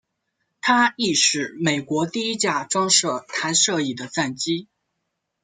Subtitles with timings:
[0.61, 4.67] 它亦是美国第一架装设弹射椅的战机。